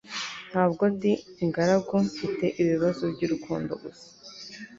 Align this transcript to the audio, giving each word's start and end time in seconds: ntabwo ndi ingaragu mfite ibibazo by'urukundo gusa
ntabwo 0.49 0.83
ndi 0.93 1.11
ingaragu 1.43 1.93
mfite 2.07 2.45
ibibazo 2.61 3.03
by'urukundo 3.13 3.71
gusa 3.83 4.07